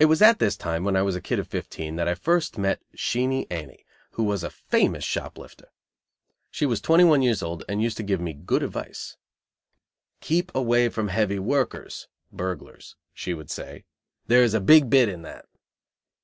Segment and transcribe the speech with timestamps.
[0.00, 2.58] It was at this time, when I was a kid of fifteen, that I first
[2.58, 5.68] met Sheenie Annie, who was a famous shop lifter.
[6.50, 9.16] She was twenty one years old, and used to give me good advice.
[10.20, 13.84] "Keep away from heavy workers," (burglars) she would say;
[14.26, 15.46] "there is a big bit in that."